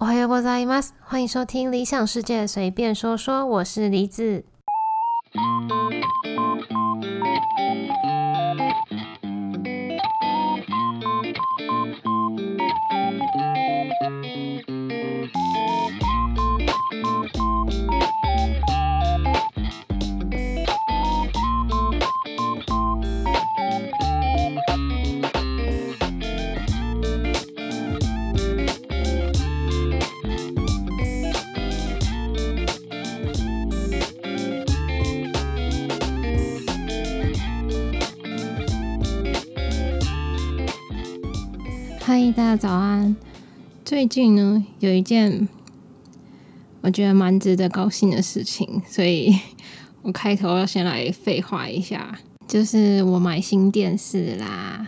[0.00, 0.94] おはようございます。
[1.00, 4.44] 欢迎收听《理想世界随便说说》，我是梨子。
[42.31, 43.15] 大家早安！
[43.83, 45.47] 最近呢，有一件
[46.81, 49.35] 我觉得蛮值得高兴的事情，所以
[50.01, 54.87] 我开头要先来废话一下，就是我买新电视啦。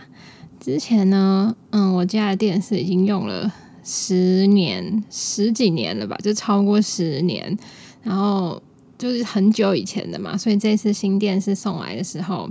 [0.58, 3.52] 之前呢，嗯，我家的电视已经用了
[3.84, 7.56] 十年、十几年了吧，就超过十年，
[8.02, 8.60] 然后
[8.96, 12.48] 就是很久以前的嘛，所以这次新电视送来的时候。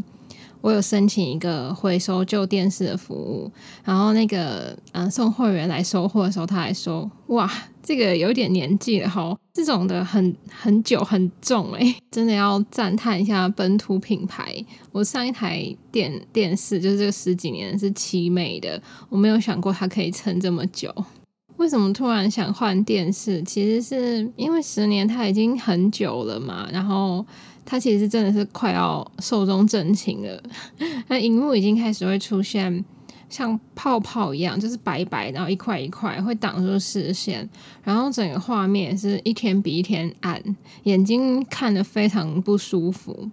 [0.65, 3.51] 我有申请一个回收旧电视的服务，
[3.83, 7.47] 然后那个嗯送货员来收货的时候，他还说：“哇，
[7.83, 14.55] 这个有点年纪了哈，这种的很很久很重诶， 真的要赞叹一下本土品牌。
[14.91, 20.91] 我上一台电电视就是这个十几年是奇美的，我没有想过它可以撑这么久。
[21.57, 23.39] 为什么突然想换电视？
[23.43, 27.23] 其实是因为十年它已经很久了嘛，然后。
[27.65, 30.43] 它其实真的是快要寿终正寝了，
[31.09, 32.85] 那荧幕已经开始会出现
[33.27, 37.49] 像泡泡一样，就是白白，然后一块一块会挡住视线，
[37.83, 40.39] 然后整个画面是一天比一天暗，
[40.83, 43.29] 眼睛看得非常不舒服。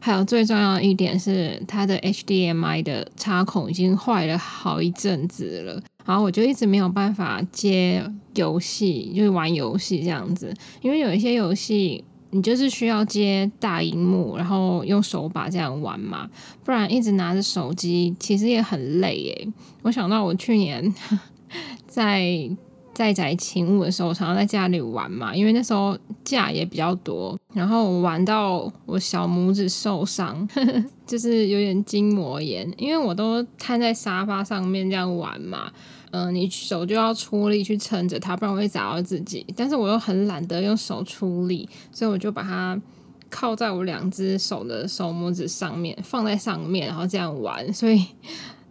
[0.00, 8.04] 还有最重要一点是，它的 HDMI 的插孔已经坏了好一阵子了，然后我就一直没有办法接
[8.34, 12.04] 游戏，就是玩游戏这样子，因为有一些游戏。
[12.30, 16.28] 你就是需要接大荧幕，然后用手把这样玩嘛，
[16.64, 19.48] 不然一直拿着手机其实也很累诶。
[19.82, 20.94] 我想到我去年
[21.88, 22.50] 在
[22.92, 30.46] 在宅勤务的时候，常常在家里玩嘛，因为那时候假也比较多，然后玩到我小拇指受伤，
[31.06, 35.70] 就是有点筋膜炎，因为我都瘫在沙发上面这样玩嘛。
[36.10, 39.44] 嗯，你手就要出力去撑着它，不然会砸到自己。
[39.56, 42.80] 但是我又很懒得用手出力，所以我就把它
[43.28, 47.72] 靠在我两只手的手拇指上面，放在上面，然后这样玩。
[47.72, 48.04] 所以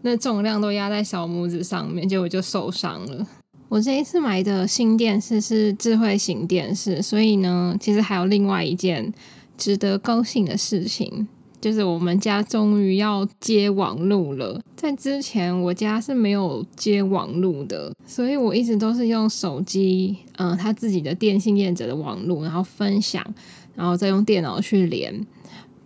[0.01, 3.27] 那重量都压在小拇指上面，结果就受伤了。
[3.69, 9.13] 我这一次买的新电视是智慧型电视，所以呢，其实还有另外一件
[9.57, 11.27] 值得高兴的事情。
[11.67, 23.21] 就是我们家终于要接网路了，在之前我家是没有接网路的，所以我一直都是用手机，嗯，他自己的电信业者的网路，然后分享，
[23.75, 25.13] 然后再用电脑去连。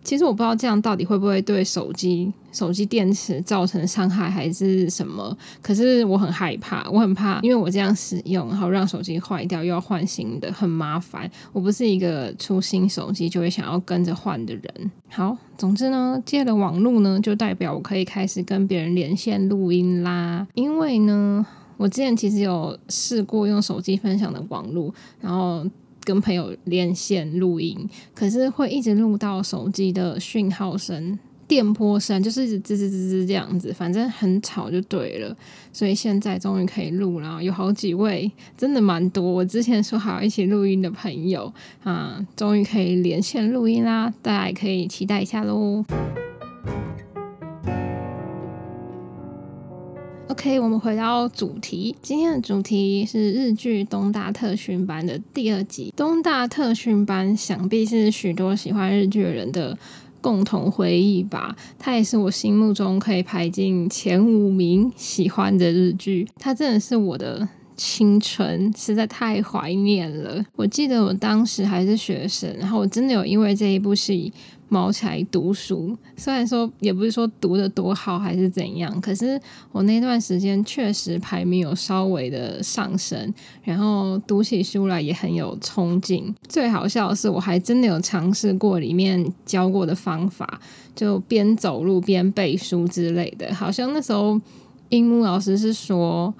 [0.03, 2.31] 其实我不知道这样到底会不会对手机。
[2.51, 5.35] 手机电池造成伤害还是什么？
[5.61, 11.29] 可是我很害怕，我很怕，因为我这样使用，然后让手机坏掉，又要换新的，很麻烦。
[11.53, 14.91] 我不是一个出新手机就会想要跟着换的人。
[15.09, 20.47] 好，总之呢，借了网络呢，就代表我可以开始跟别人连线录音啦。
[20.53, 21.45] 因为呢，
[21.77, 25.65] 我之前其实有试过用手机分享的网络，然后
[26.03, 31.17] 跟朋友连线录音，可是会一直录到手机的讯号声。
[31.51, 35.35] 电波声就是吱吱吱吱这样子，反正很吵就对了。
[35.73, 39.21] 所以现在终于可以录了，有好几位，真的蛮多。
[39.21, 41.53] 我之前说好一起录音的朋友
[41.83, 45.83] 啊，终于可以连线录音啦，大家也可以期待一下喽。
[50.29, 55.93] OK，我们回到主题，今天的主题是日剧《东大特训班》的第二集。
[55.97, 59.77] 东大特训班想必是许多喜欢日剧的人的。
[60.21, 66.27] 共同回忆吧，它也是我心目中可以排进前五名喜欢的日剧。
[66.37, 70.43] 它真的是我的青春，实在太怀念了。
[70.55, 74.31] 我记得我当时还是学生，然后我真的有因为这一部戏。
[74.73, 79.37] 毛起来读书，虽然说也不是说读的多好还是怎样，可是
[79.73, 83.33] 我那段时间确实排名有稍微的上升，
[83.63, 86.33] 然后读起书来也很有冲劲。
[86.47, 90.61] 最好笑的是，我还真的有尝试过里面教过的方法，
[90.95, 93.53] 就边走路边背书之类的。
[93.53, 94.39] 好像那时候
[94.87, 96.33] 樱木老师是说。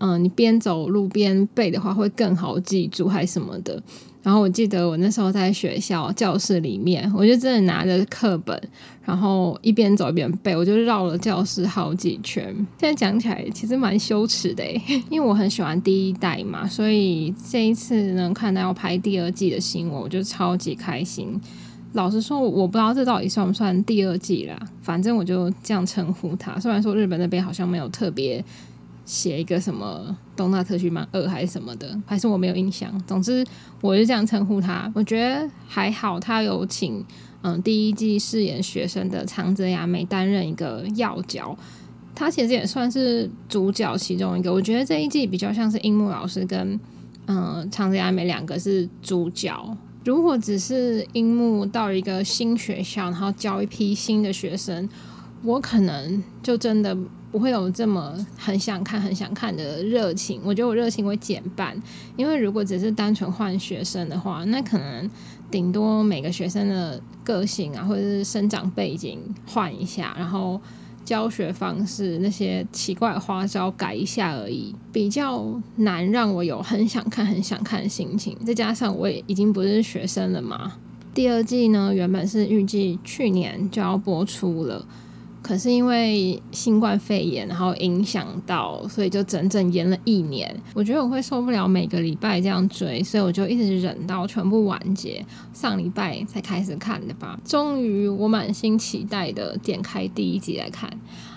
[0.00, 3.80] 嗯，你边走路边背的话会更好记住，还什么的。
[4.22, 8.58] 然后我记得我那时候在学校教室里面，我就真的拿着课本，
[9.02, 12.44] 然后一边走一边背，我就绕了教室好几圈。
[12.78, 14.62] 现在讲起来其实蛮羞耻的
[15.10, 21.38] 因为我很喜欢第一代嘛，所以这一次能看到要拍第二季的新闻，我就超级开心。
[21.92, 26.58] 老实说，我不知道这到底算不算第二季啦，反正我就这样称呼它。
[26.58, 28.42] 虽然说日本那边好像没有特别。
[29.04, 32.96] 写一个什么东大特训班二还是什么的，还是我没有印象。
[33.06, 33.44] 总之，
[33.80, 34.90] 我就这样称呼他。
[34.94, 37.04] 我觉得还好，他有请
[37.42, 41.56] 嗯第一季饰演学生的长泽雅美担任一个要角，
[42.14, 44.52] 他其实也算是主角其中一个。
[44.52, 46.78] 我觉得这一季比较像是樱木老师跟
[47.26, 49.76] 嗯长泽雅美两个是主角。
[50.02, 54.88] 如果只是樱木到一个新学校，然后教一批新的学生，
[55.42, 56.96] 我可能就真的。
[57.32, 61.80] 不会有这么很想看、很想看的热情，我觉得我热情会减半，
[62.16, 65.08] 因为如果只是单纯换学生的话，那可能
[65.48, 70.60] 顶多每个学生的个性啊，或者是生长背景换一下，然后
[71.04, 75.46] 教学方式那些奇怪花招改一下而已，比较
[75.76, 78.36] 难让我有很想看、很想看的心情。
[78.44, 80.72] 再加上我也已经不是学生了嘛，
[81.14, 84.84] 第二季呢原本是预计去年就要播出了。
[85.50, 90.48] 可是因为新冠肺炎，然后影响到，所以就整整延了一年。
[90.74, 97.36] 我觉得我会受不了每个礼拜这样追，所以我就一直忍到全部完结，上礼拜才开始看的吧。
[97.44, 100.88] 终于，我满心期待的点开第一集来看，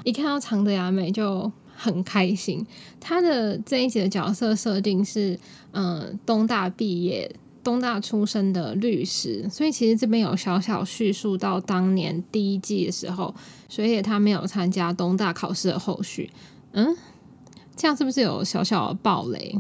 [0.03, 2.63] 一看到长泽雅美就很开心。
[2.99, 5.39] 她的这一集的角色设定是，
[5.71, 7.35] 嗯，东大毕业。
[7.63, 13.33] 东大出身的律师，所以其实这边有小小叙述到当年第一季的时候，
[13.69, 16.29] 所以他没有参加东大考试的后续。
[16.73, 16.95] 嗯，
[17.75, 19.59] 这样是不是有小小的暴雷？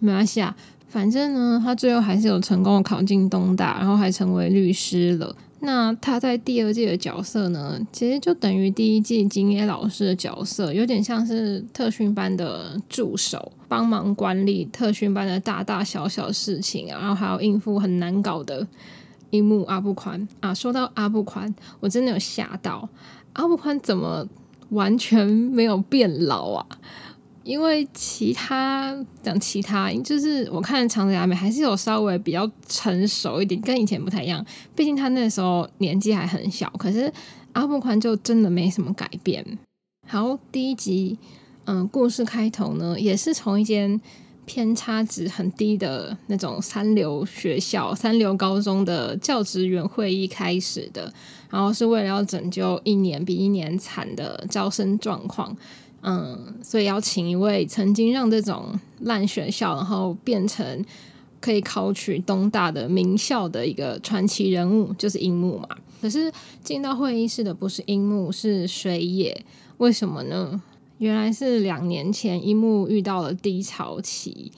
[0.00, 0.54] 没关系啊，
[0.88, 5.34] 反正呢，他最后还是有成功考进东大，然后还成为律师了。
[5.66, 7.80] 那他在第二季的角色呢？
[7.90, 18.66] 其实就等于第一季金野老师的角色，有点像是特训班的助手，帮忙管理特训班的大大小小事情，然后还要应付很难搞的
[19.30, 20.52] 樱木阿布宽啊。
[20.52, 22.86] 说到阿布宽，我真的有吓到，
[23.32, 24.28] 阿布宽怎么
[24.68, 26.66] 完全没有变老啊？
[27.44, 34.44] 因为其他讲其他，就是我看长泽雅美还是有稍微比较成熟一点，跟以前不太一样。
[34.74, 37.12] 毕竟他那时候年纪还很小，可是
[37.52, 39.44] 阿布宽就真的没什么改变。
[40.08, 41.18] 好，第一集，
[41.66, 44.00] 嗯，故事开头呢，也是从一间
[44.46, 51.12] 偏差值很低的那种三流学校、三流高中的教职员会议开始的，
[51.50, 55.54] 然后是为了要拯救一年比一年惨的招生状况。
[56.06, 60.84] 嗯，所以要请一位曾经让这种烂学校，然后变成
[61.40, 65.66] 可以考取东大的名校的一个传奇人物，就是樱木嘛。
[66.02, 66.30] 可是
[66.62, 69.44] 进到会议室的不是樱木，是水野。
[69.78, 70.60] 为什么呢？
[70.98, 74.52] 原来是两年前樱木遇到了低潮期，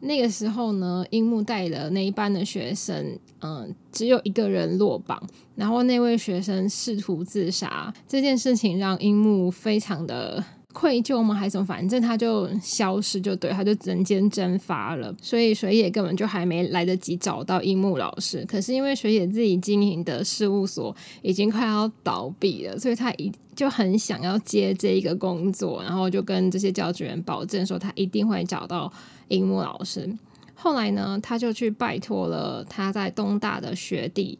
[0.00, 5.22] 那个时候呢，樱木带的那一班的学生，嗯，只有一个人落榜，
[5.56, 10.42] 然后那位学生试图自杀，这件事情让樱木非常的。
[10.78, 11.34] 愧疚吗？
[11.34, 11.64] 还是什么？
[11.64, 15.14] 反正他就消失，就对，他就人间蒸发了。
[15.22, 18.44] 所以水野根本就还没来得及找到樱木老师。
[18.46, 28.92] 可是因为水野自己经营的事务所已经快要倒闭了，所以他一就很想要接这一个工作，然后就跟这些教职员保证说他一定会找到
[29.28, 30.06] 樱木老师。
[30.54, 34.38] 后来呢，他就去拜托了他在东大的学弟，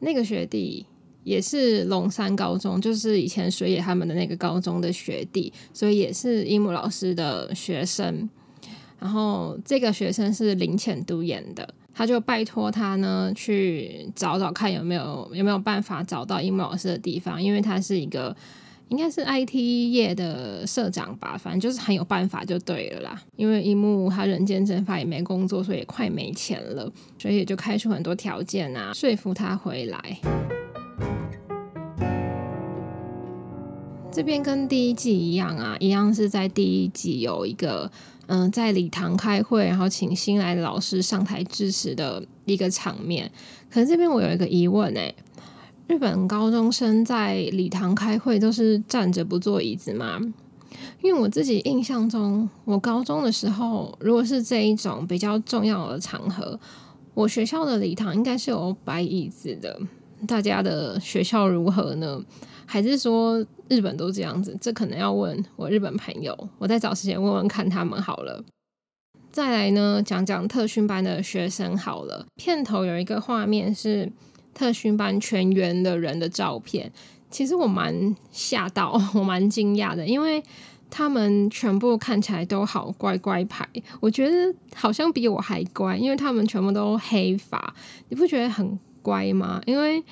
[0.00, 0.84] 那个学弟。
[1.24, 8.28] 也是龙山高中，就是以前水野他们的那个高中的学弟，所以也是樱木老师的学生。
[8.98, 18.36] 然后这个学生是林浅都演的，他就拜托他呢去找找看有没有有没有办法找到樱木老师的地方，因为他是一个
[18.88, 23.22] 应该是 IT 业的社长吧，反正就是很有办法就对了啦。
[23.36, 30.18] 因为樱木他人间蒸发也没工作，所以也快没钱了，所以也就开出很多条件啊，说服他回来。
[34.12, 37.90] 这边跟第一季一样啊，一样是在第一季有一个
[38.26, 43.30] 嗯，在礼堂开会，然后请新来的老师上台致辞的一个场面。
[43.70, 45.14] 可是这边我有一个疑问诶，
[45.86, 50.20] 日本高中生在礼堂开会都是站着不坐椅子吗？
[51.02, 56.58] 因为我自己印象中，我高中的时候，如果是这一种比较重要的场合，
[57.14, 59.80] 我学校的礼堂应该是有摆椅子的。
[60.26, 62.22] 大家的学校如何呢？
[62.66, 64.56] 还是说日本都这样子？
[64.60, 68.44] 这可能要问我日本朋友，我再找时间问问看他们好了。
[69.32, 72.26] 再来呢，讲讲特训班的学生好了。
[72.36, 74.10] 片头有一个画面是
[74.54, 76.92] 特训班全员的人的照片，
[77.30, 80.42] 其实我蛮吓到， 我蛮惊讶的，因为
[80.90, 83.68] 他们全部看起来都好乖乖牌，
[84.00, 87.74] 我觉得好像比我还乖，因为他们全部都黑发，
[88.08, 89.60] 你不觉得很乖吗？
[89.66, 90.02] 因为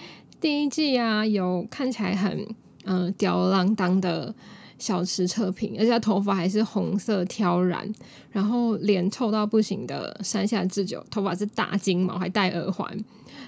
[0.41, 2.47] 第一季啊，有看起来很
[2.85, 4.35] 嗯吊儿郎当的。
[4.81, 7.93] 小池测评，而且他头发还是红色挑染，
[8.31, 12.97] 然后脸臭到不行的山下智久，头发是大金毛，还戴耳环。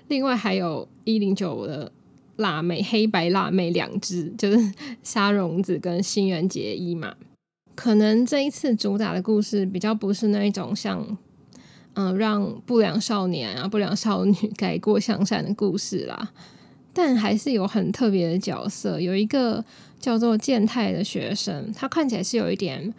[0.09, 1.93] 另外还有一零九的
[2.35, 4.73] 辣妹，黑白辣妹两只，就是
[5.05, 7.15] 沙荣子跟新垣结衣嘛。
[7.77, 11.17] 可能这一次主打的故事比较不是那一种像，
[11.95, 16.31] 嗯，让不良少年啊、不良少女改过向善的故事啦。
[16.93, 19.65] 但还是有很特别的角色，有一个
[19.99, 22.93] 叫做健太的学生，他看起来是有一点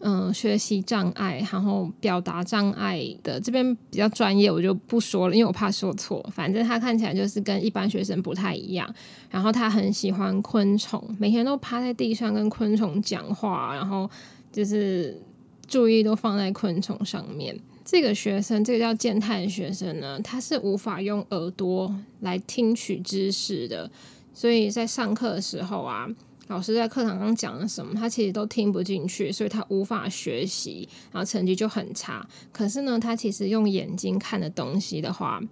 [0.00, 3.38] 嗯学习障碍，然后表达障碍的。
[3.38, 6.24] 这边比较专业，我就不说了，因为我怕说错。
[6.32, 8.92] 反正他看起来就是跟一般学生不太一样。
[9.30, 14.08] 然后他很喜欢昆虫，每天都趴在地上跟昆虫讲话，然后
[14.50, 15.20] 就是
[15.66, 17.54] 注意都放在昆虫上面。
[17.84, 23.90] 这个学生，这个叫健太的学生呢，他是无法用耳朵来听取知识的，
[24.32, 26.08] 所以在上课的时候啊，
[26.48, 32.26] 老师在课堂上讲了什么，他其实都听不进去，所以他无法学习，然后成绩就很差。
[32.50, 35.42] 可是呢，他其实用眼睛看的东西的话，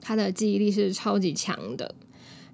[0.00, 1.94] 他的记忆力是超级强的。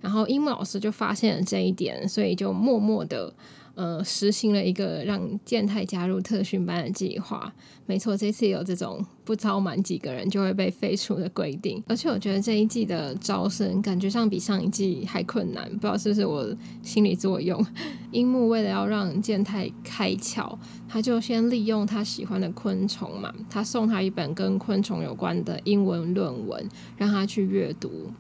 [0.00, 3.33] 然后英木老师就发现了这一点，所以就默默的。
[3.78, 7.54] 呃，实行了一个让健太加入特训班的计划。
[7.87, 11.80] 没错，这次有这种不招满几个人就会被废除的规定。
[11.87, 17.64] 而且我觉得这一季的招生感觉上比上一季还困难，不知道是不是我心理作用。
[18.11, 20.58] 樱木为了要让健太开窍，
[20.88, 28.11] 他就先利用他喜欢的昆虫嘛，他送他一本跟昆虫有关的英文论文，让他去阅读。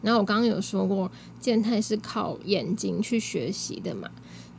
[0.00, 4.10] 然后我刚刚有说过，健太是靠眼睛去学习的嘛。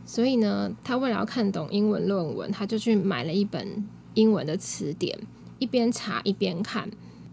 [0.06, 3.84] 所以呢，他为了要看懂英文论文，他就去买了一本
[4.14, 5.18] 英文的词典，
[5.60, 6.90] 一边查一边看。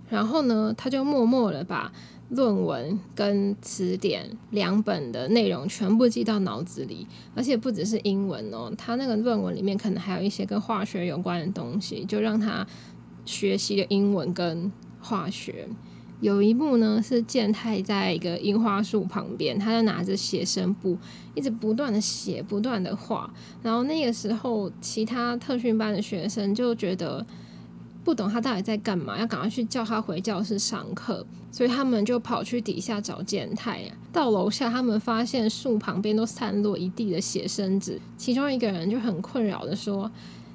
[0.09, 1.93] 然后呢，他就默默的把
[2.31, 12.67] 论文跟词典两本的内容全部记到脑子里，而且不只是英文哦，他那个论文里面可能还有一些跟化学有关的东西，就让他
[13.25, 15.69] 学习的英文跟化学。
[16.23, 20.97] 有一幕呢，是健太在一个樱花树旁边，他就拿着写生簿，
[21.35, 23.29] 一直不断的写，不断的画。
[23.61, 27.27] 然后那个时候，其他特训班的学生就觉得
[28.05, 31.27] 不懂他到底在干嘛，要赶快去叫他回教室上课。
[31.51, 33.83] 所以他们就跑去底下找健太。
[34.13, 40.09] 到楼下，他们发现树旁边都散落一地的写生纸，其中一个人就很困扰的说：“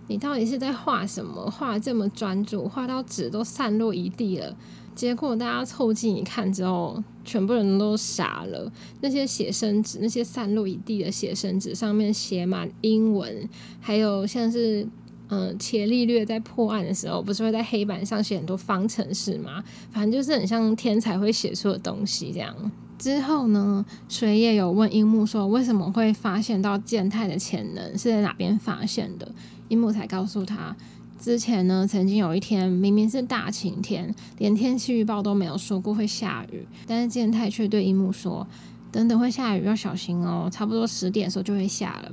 [0.08, 1.52] 你到底是在画什么？
[1.52, 4.56] 画这么专注，画到纸都散落一地了。”
[4.98, 8.70] 结果大家凑近一看之后，全部人都傻了。
[9.00, 13.48] 那些写生纸，那些散落一地的写生纸，上面写满英文，
[13.80, 14.88] 还有像是
[15.28, 19.64] 嗯，伽利略在破案的时候，不是会在黑板上写很多方程式吗？
[19.92, 22.56] 反正就是很像天才会写出的东西这样。
[22.98, 29.32] 之后呢，水野有问樱木说，为什么会发现到健太的潜能是在哪边发现的？
[29.68, 30.76] 樱木才告诉他。
[31.20, 38.46] 之前呢，曾经有一天明明是大晴天，连天气预报都没有说过会下雨，但是健太却对樱木说
[38.92, 42.12] ：“等等会下雨，要小心哦，差不多十点的时候就会下了。”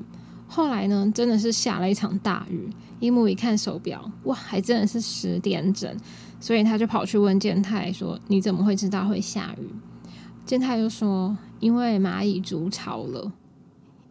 [0.49, 2.69] 后来呢，真的是下了一场大雨。
[3.01, 5.95] 樱木一看手表，哇，还真的是十点整，
[6.41, 9.69] 所以他就跑去问健太说：“你怎么会知道会下雨？”
[10.47, 13.31] 健太就说：“因为蚂蚁筑巢了。”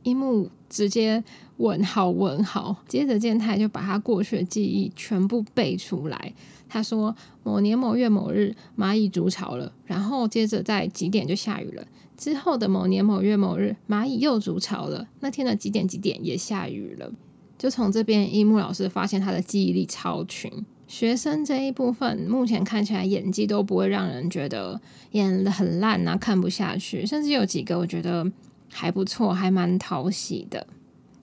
[0.03, 1.23] 樱木直接。
[1.63, 6.33] 问号问号，接着健太就把他过去的记忆全部背出来。
[6.67, 11.87] 他说某年某月某日蚂蚁筑巢了，然后接着在几点就下雨了。
[12.17, 17.09] 之后的某年某月某日蚂蚁又筑巢了，那天的几点几点也下雨了。
[17.57, 20.51] 就从这边，樱木老师发现他的记忆力超群。
[20.85, 24.79] 学生这一部分目前看起来演技都不会让人觉得
[25.11, 27.05] 演的很烂啊，看不下去。
[27.05, 28.29] 甚至有几个我觉得
[28.69, 30.67] 还不错，还蛮讨喜的。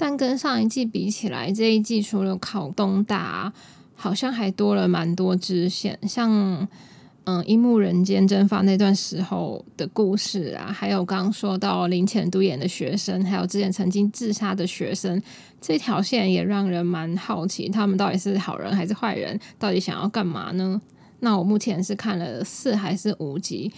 [0.00, 3.52] 但跟上一季比起来，这一季除了考东大，
[3.94, 6.66] 好像还多了蛮多支线，像
[7.24, 15.20] 嗯樱木人间蒸发那段时候的故事啊，还有刚刚说到林浅都演的学生，还有之前曾经自杀的学生，
[15.60, 20.80] 这条线也让人蛮好奇，他们到底是好人还是坏人，到底想要干嘛呢？
[21.18, 23.70] 那我目前是看了四还是五集，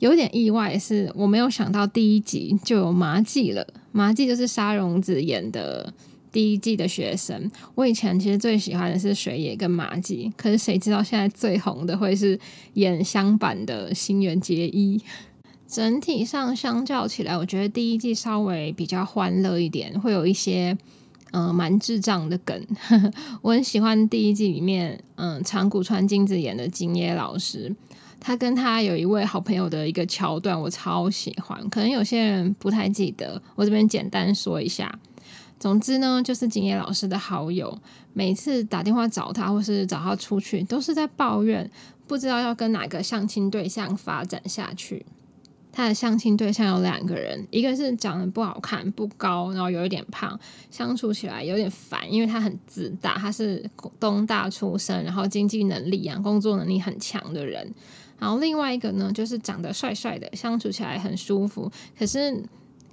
[0.00, 3.64] 有点意外是我没有想到第一集就有麻纪了。
[3.92, 5.92] 麻纪就是沙荣子演的
[6.30, 7.50] 第一季的学生。
[7.74, 12.38] 我以前其实最喜欢的是水野跟麻纪，可是谁知道现在最红的会是
[12.74, 15.00] 演相版的新垣结衣。
[15.66, 20.76] 整体上相较起来，我觉得第一季稍微比较欢乐一点，会有一些
[21.32, 22.58] 嗯蛮智障的梗。
[23.42, 27.74] 我很喜欢第一季里面嗯长谷川金子演的金野老师。
[28.20, 31.68] 他跟他有一位好朋友的一个桥段，我超喜欢。
[31.70, 34.98] 可能有些人不太记得，我这边简单说一下。
[35.58, 37.76] 总之呢，就是景野老师的好友，
[38.12, 41.68] 每次打电话找他或是找他出去，都是在抱怨
[42.06, 45.04] 不知道要跟哪个相亲对象发展下去。
[45.70, 50.38] 他的相亲对象有两个人，一个是长得不好看、不高，然后有一点胖，
[50.70, 53.14] 相处起来有点烦，因为他很自大。
[53.14, 53.68] 他是
[54.00, 57.72] 东大出身，然后经济能力啊、工作能力很强的人。
[58.18, 62.42] 然后另外一个呢，就是长得帅帅的，相处起来很舒服，可是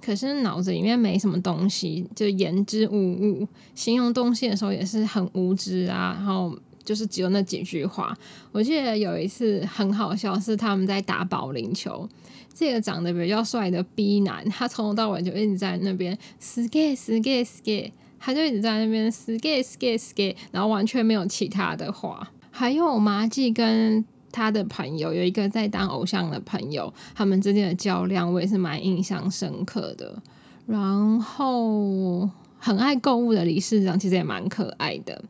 [0.00, 6.14] 可是脑子里面没什么东西，就言之无物，形容东西的时候也是很无知啊。
[6.16, 8.16] 然后就是只有那几句话。
[8.52, 12.08] 我记得有一次很好笑，是他们在打保龄球，
[12.54, 17.90] 这个长得比较帅的 B 男，他从头到尾就一直在那边 ski ski ski，
[18.20, 22.30] 他就一直在那边 ski ski ski，然后完全没有其他的话。
[22.52, 24.04] 还有麻吉跟。
[24.36, 30.22] 他的朋友有一个在当偶像的朋友，他们之间的较量我也是蛮印象深刻的。
[30.66, 32.28] 然后
[32.58, 35.24] 很爱购物的理事长其实也蛮可爱的。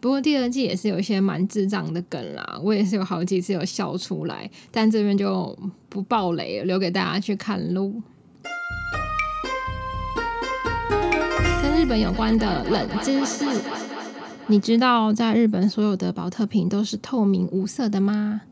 [0.00, 7.90] 不过第二季也是有一些蛮智障的梗啦，我也是有好几次有笑出来，但这边就不爆雷了，留给大家去看喽。
[11.62, 13.81] 跟日本有关的冷知识。
[14.52, 18.42] 你知道在日本所有的保特瓶都是透明无色的吗？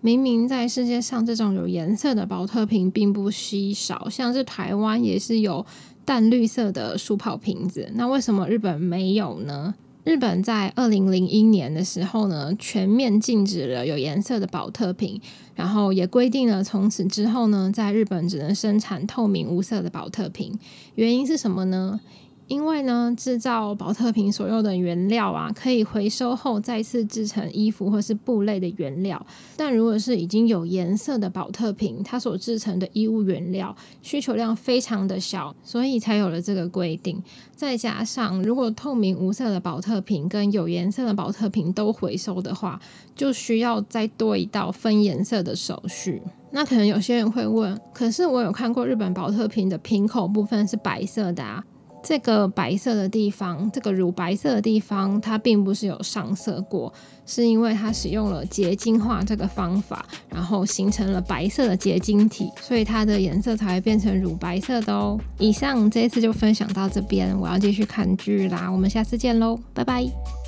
[0.00, 5.66] 明明在世界上这种有颜色的保特瓶并不稀少，像是台湾也是有
[6.02, 9.74] 淡绿色的舒泡瓶子，那为什么日本没有呢？
[10.04, 15.20] 日本在二零零一年的时候呢，全面禁止了有颜色的保特瓶，
[15.54, 20.58] 然后也规定了从此之后呢，在日本只能生产透明无色的保特瓶。
[20.94, 22.00] 原因是什么呢？
[22.46, 29.26] 因为呢，制造保特瓶所用的原料啊，可以回收后再次制成衣服或是布类的原料。
[29.56, 37.22] 但如果是已经有颜色的保特瓶，它所制成的衣物原料需求量非常的小，所以才有了这个规定。
[37.56, 42.78] 再加上，如果透明无色的保特瓶跟有颜色的保特瓶都回收的话，
[43.16, 46.20] 就需要再多一道分颜色的手续。
[46.50, 51.64] 那可能有些人会问，可是我有看过日本保特瓶的瓶口部分是白色的啊。
[52.04, 56.92] 这个白色的地方，这个乳白色的地方，它并不是有上色过，
[57.24, 65.18] 是因为它使用了结晶化这个方法，然后形成了白色的结晶体，所以它的颜色才会变成乳白色的哦。
[65.38, 70.43] 以上这一次就分享到这边，我要继续看剧啦，我们下次见喽，拜拜。